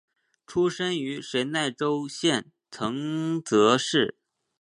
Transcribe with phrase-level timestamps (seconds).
[0.47, 4.15] 出身于神奈川县藤泽市。